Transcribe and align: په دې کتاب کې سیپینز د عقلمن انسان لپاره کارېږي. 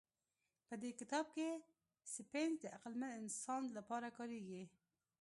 په 0.67 0.75
دې 0.81 0.91
کتاب 0.99 1.25
کې 1.35 1.47
سیپینز 2.13 2.55
د 2.61 2.65
عقلمن 2.77 3.11
انسان 3.23 3.63
لپاره 3.77 4.07
کارېږي. 4.17 4.63